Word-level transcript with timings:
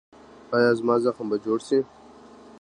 ایا 0.55 0.71
زما 0.79 0.95
زخم 1.03 1.25
به 1.31 1.37
جوړ 1.45 1.59
شي؟ 1.67 1.79